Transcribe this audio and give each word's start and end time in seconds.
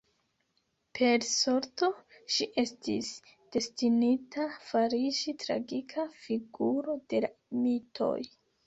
Per 0.99 1.25
Sorto 1.31 1.89
ŝi 2.37 2.47
estis 2.63 3.11
destinita 3.57 4.49
fariĝi 4.71 5.37
tragika 5.45 6.11
figuro 6.27 7.01
de 7.13 7.27
la 7.29 7.35
mitoj. 7.63 8.15